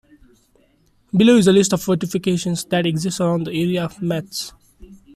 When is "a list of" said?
1.47-1.79